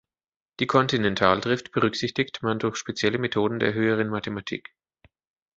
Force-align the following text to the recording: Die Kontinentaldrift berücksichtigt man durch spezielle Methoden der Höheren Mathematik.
Die 0.59 0.65
Kontinentaldrift 0.65 1.73
berücksichtigt 1.73 2.41
man 2.41 2.57
durch 2.57 2.77
spezielle 2.77 3.19
Methoden 3.19 3.59
der 3.59 3.75
Höheren 3.75 4.09
Mathematik. 4.09 4.73